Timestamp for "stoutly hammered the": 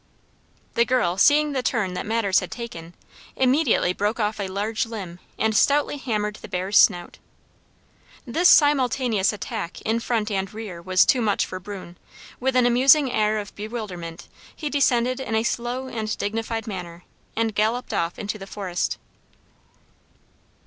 5.55-6.47